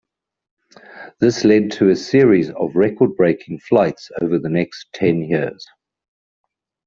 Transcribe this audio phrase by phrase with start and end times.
[1.19, 5.63] This led to a series of record-breaking flights over the next ten years.